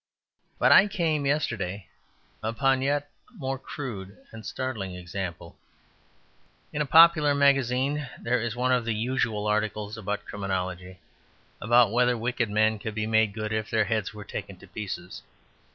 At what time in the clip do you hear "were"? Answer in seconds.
14.11-14.25